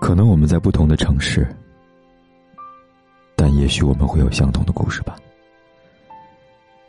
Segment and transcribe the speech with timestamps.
[0.00, 1.46] 可能我们在不同的城市，
[3.36, 5.16] 但也许我们会有相同的故事吧。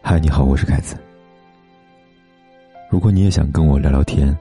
[0.02, 0.96] 嗨，你好，我是凯子。
[2.90, 4.36] 如果你也想跟我聊聊天、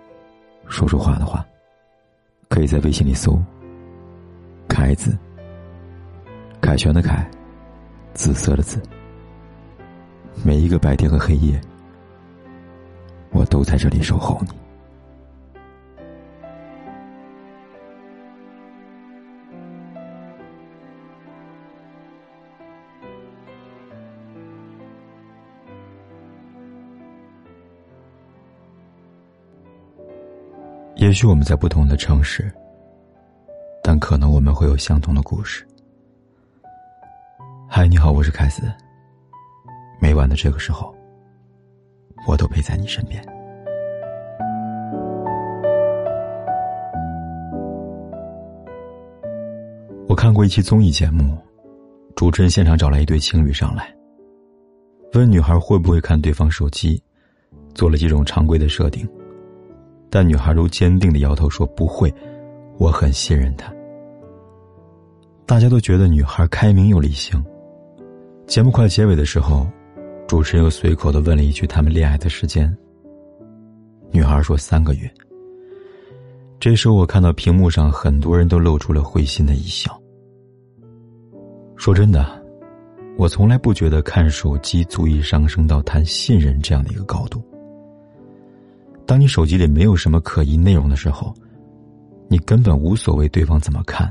[0.68, 1.44] 说说话的话，
[2.48, 3.38] 可以在微信里搜
[4.68, 5.16] “凯子”，
[6.60, 7.28] 凯旋的凯，
[8.14, 8.80] 紫色的紫。
[10.44, 11.60] 每一个白天和黑夜，
[13.30, 14.61] 我都在这里守候你。
[31.02, 32.48] 也许我们在不同的城市，
[33.82, 35.66] 但可能我们会有相同的故事。
[37.68, 38.62] 嗨，你好，我是凯斯。
[40.00, 40.94] 每晚的这个时候，
[42.24, 43.20] 我都陪在你身边。
[50.06, 51.36] 我看过一期综艺节目，
[52.14, 53.92] 主持人现场找来一对情侣上来，
[55.14, 57.02] 问女孩会不会看对方手机，
[57.74, 59.04] 做了几种常规的设定。
[60.14, 62.12] 但女孩都坚定的摇头说不会，
[62.76, 63.72] 我很信任他。
[65.46, 67.42] 大家都觉得女孩开明又理性。
[68.46, 69.66] 节目快结尾的时候，
[70.28, 72.76] 主持人又随口的问了一句他们恋爱的时间。
[74.10, 75.10] 女孩说三个月。
[76.60, 79.98] 这时候我看到屏幕上很多人都露出了会心的一笑。
[81.74, 82.38] 说真的，
[83.16, 87.42] 我从来不觉得看手机足以上升到谈信任这样的一个高度。
[89.06, 91.34] 当你手机里没有什么可疑内容的时候，
[92.28, 94.10] 你根本无所谓对方怎么看，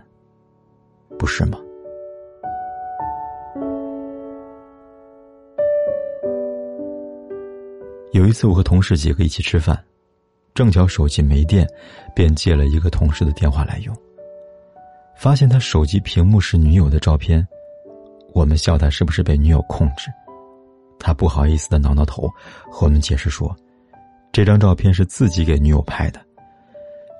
[1.18, 1.58] 不是吗？
[8.12, 9.82] 有一次，我和同事几个一起吃饭，
[10.54, 11.68] 正巧手机没电，
[12.14, 13.96] 便借了一个同事的电话来用。
[15.16, 17.48] 发现他手机屏幕是女友的照片，
[18.34, 20.12] 我们笑他是不是被女友控制，
[21.00, 22.28] 他不好意思的挠挠头，
[22.70, 23.56] 和我们解释说。
[24.32, 26.22] 这张照片是自己给女友拍的，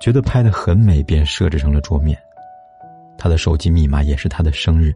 [0.00, 2.18] 觉得拍的很美，便设置成了桌面。
[3.18, 4.94] 他的手机密码也是他的生日，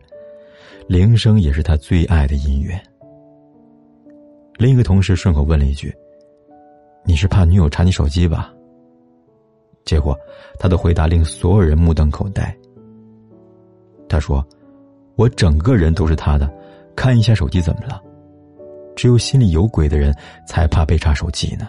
[0.88, 2.80] 铃声也是他最爱的音乐。
[4.56, 5.94] 另一个同事顺口问了一句
[7.04, 8.50] ：“你是怕女友查你手机吧？”
[9.84, 10.18] 结果，
[10.58, 12.56] 他的回答令所有人目瞪口呆。
[14.08, 14.44] 他说
[15.16, 16.50] ：“我整个人都是他的，
[16.96, 18.02] 看一下手机怎么了？
[18.96, 20.16] 只有心里有鬼的人
[20.48, 21.68] 才怕被查手机呢。”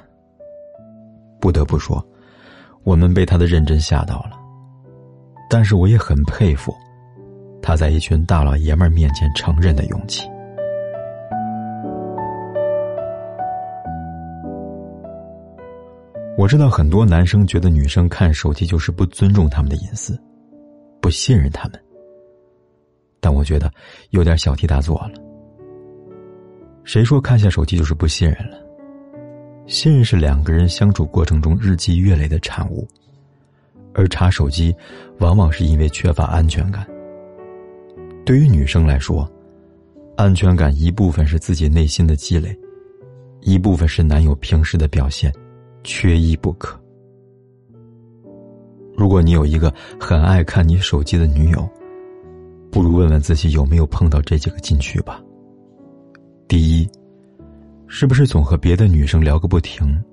[1.40, 2.06] 不得不说，
[2.84, 4.32] 我们被他的认真吓到了。
[5.50, 6.76] 但是我也很佩服，
[7.62, 10.28] 他在一群大老爷们面前承认的勇气。
[16.38, 20.16] 我知道很多男生觉得女生看手机就是不尊重他们的隐私，
[21.02, 21.82] 不信任他们。
[23.20, 23.72] 但我觉得
[24.12, 25.14] 有点小题大做了。
[26.84, 28.67] 谁说看下手机就是不信任了？
[29.68, 32.88] 信任是两个人相处过程中日积月累的产物，
[33.94, 34.74] 而查手机，
[35.20, 36.88] 往往是因为缺乏安全感。
[38.26, 39.30] 对于女生来说，
[40.16, 42.58] 安全感一部分是自己内心的积累，
[43.42, 45.34] 一部分是男友平时的表现，
[45.84, 46.80] 缺一不可。
[48.96, 51.70] 如果你有一个很爱看你手机的女友，
[52.72, 55.22] 不如问问自己有没有碰到这几个禁区吧。
[56.48, 56.90] 第一。
[57.88, 60.04] 是不是总和别的女生聊个不停？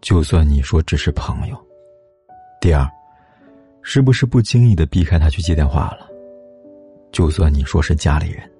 [0.00, 1.66] 就算你说只是朋友。
[2.60, 2.88] 第二，
[3.82, 6.08] 是不是不经意的避开他去接电话了？
[7.12, 8.50] 就算你说是家里人。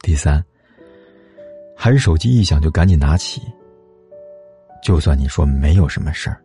[0.00, 0.42] 第三，
[1.76, 3.42] 还是手机一响就赶紧拿起。
[4.82, 6.40] 就算你说没有什么事儿。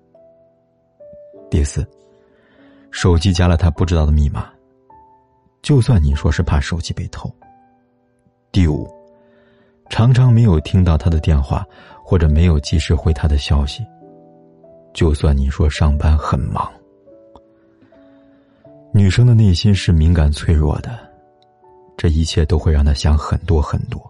[1.50, 1.88] 第四，
[2.89, 4.51] 手机加了他不知道的密码。
[5.61, 7.33] 就算你说是怕手机被偷。
[8.51, 9.02] 第五。
[9.93, 11.63] 常常没有听到他的电话，
[12.03, 13.85] 或者没有及时回他的消息。
[14.91, 16.67] 就算你说上班很忙，
[18.91, 20.97] 女生的内心是敏感脆弱的，
[21.95, 24.01] 这一切都会让她想很多很多。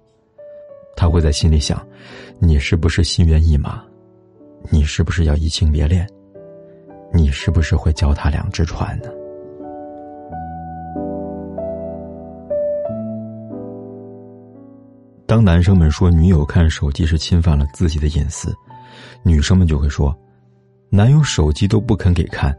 [0.96, 1.86] 她会在心里想：
[2.40, 3.84] 你是不是心猿意马？
[4.70, 6.08] 你是不是要移情别恋？
[7.12, 9.10] 你是不是会脚踏两只船呢？
[15.34, 18.56] 当男生们说女友看手机是侵犯了自己的隐私，
[19.24, 20.16] 女生们就会说，
[20.92, 22.56] 男友手机都不肯给看，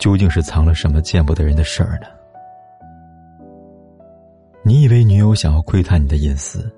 [0.00, 2.08] 究竟是藏了什么见不得人的事儿呢？
[4.64, 6.68] 你以为女友想要窥探你的隐私，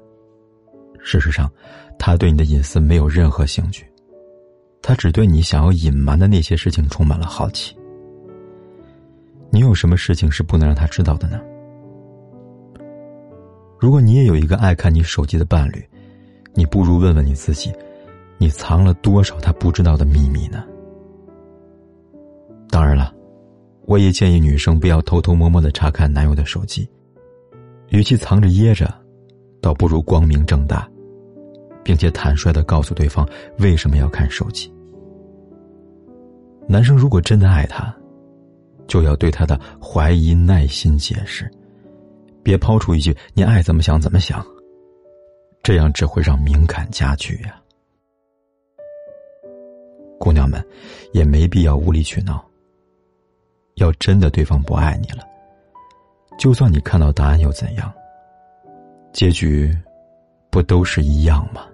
[1.02, 1.50] 事实上，
[1.98, 3.90] 他对你的隐私没有任何兴趣，
[4.82, 7.74] 他只对你想要隐瞒的那些事情充满了好奇。
[9.48, 11.40] 你有什么事情是不能让他知道的呢？
[13.80, 15.82] 如果你也有一个爱看你手机的伴侣，
[16.52, 17.72] 你不如问问你自己，
[18.36, 20.62] 你藏了多少他不知道的秘密呢？
[22.68, 23.10] 当然了，
[23.86, 26.86] 我也建议女生不要偷偷摸摸的查看男友的手机，
[27.88, 28.92] 与其藏着掖着，
[29.62, 30.86] 倒不如光明正大，
[31.82, 33.26] 并且坦率的告诉对方
[33.58, 34.70] 为什么要看手机。
[36.68, 37.92] 男生如果真的爱她，
[38.86, 41.50] 就要对她的怀疑耐心解释，
[42.42, 44.44] 别抛出一句“你爱怎么想怎么想”，
[45.62, 47.60] 这样只会让敏感加剧呀。
[50.18, 50.64] 姑娘们，
[51.12, 52.44] 也没必要无理取闹。
[53.76, 55.26] 要真的对方不爱你了，
[56.38, 57.90] 就算你看到答案又怎样？
[59.12, 59.74] 结局
[60.50, 61.66] 不都是一样吗？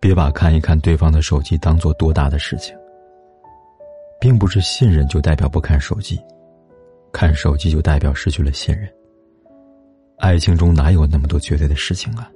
[0.00, 2.76] 别把看一看对方的手机当做多大的事情。
[4.22, 6.16] 并不是信任就代表不看手机，
[7.12, 8.88] 看手机就代表失去了信任。
[10.18, 12.30] 爱情中哪有那么多绝对的事情啊？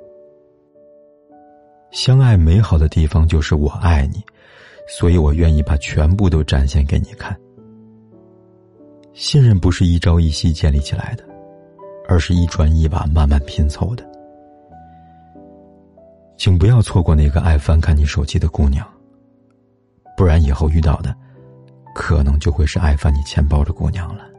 [1.92, 4.20] 相爱美好的地方就是我爱你，
[4.88, 7.38] 所以我愿意把全部都展现给你看。
[9.12, 11.22] 信任不是一朝一夕建立起来的，
[12.08, 14.04] 而是一砖一瓦慢慢拼凑的。
[16.36, 18.84] 请不要错过那个爱翻看你手机的姑娘，
[20.16, 21.16] 不然以后遇到的，
[21.96, 24.35] 可能就会是爱翻你钱包的姑娘了。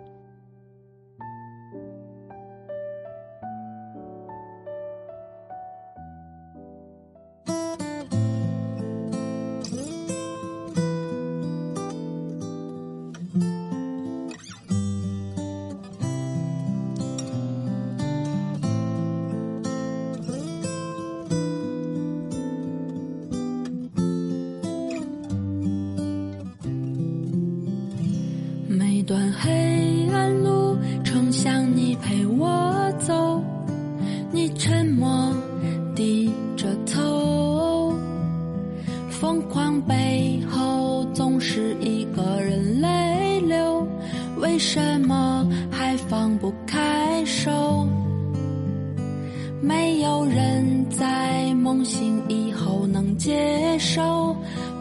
[50.37, 54.35] 人在梦醒以后能接受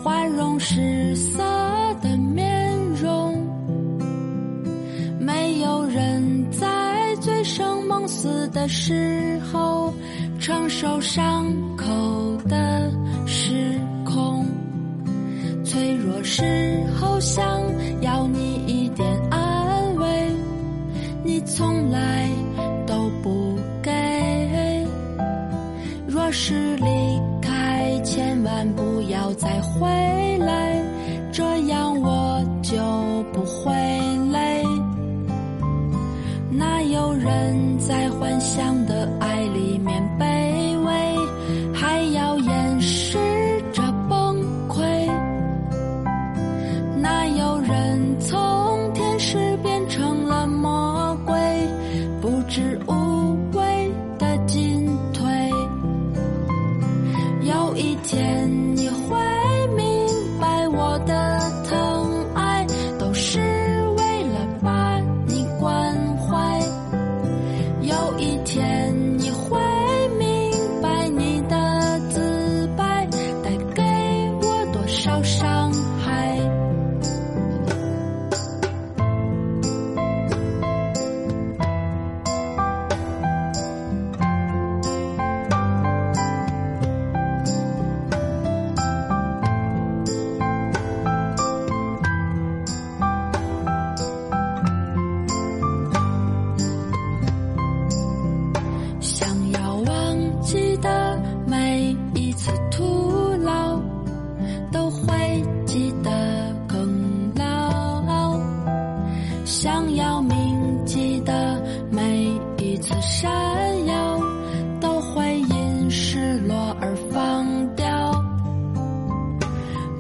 [0.05, 1.43] 花容失色
[2.03, 2.71] 的面
[3.01, 3.43] 容，
[5.19, 8.07] 没有人在醉生梦。
[8.07, 9.93] 死的时候，
[10.39, 11.85] 承受伤口
[12.49, 12.93] 的
[13.27, 14.47] 时空，
[15.65, 17.45] 脆弱时候想
[18.03, 19.26] 要你一点
[29.37, 29.87] 再回
[30.39, 30.83] 来，
[31.33, 32.77] 这样我就
[33.33, 33.73] 不会
[34.33, 34.65] 累。
[36.51, 37.67] 哪有人。
[37.79, 40.03] 在幻想的爱里面
[57.77, 59.46] 一天你会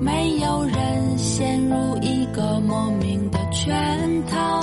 [0.06, 4.60] 没有人陷入一个莫名的圈套，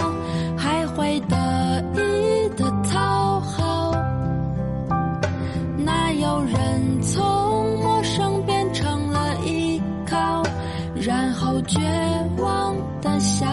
[0.58, 1.36] 还会得
[1.96, 3.92] 意的讨好。
[5.78, 10.42] 哪有人从陌生变成了依靠，
[10.96, 11.78] 然后绝
[12.38, 13.46] 望的笑。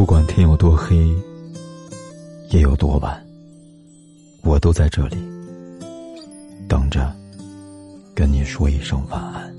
[0.00, 1.14] 不管天有多黑，
[2.48, 3.22] 夜有多晚，
[4.42, 5.18] 我都在这里
[6.66, 7.14] 等着，
[8.14, 9.49] 跟你说一声晚安。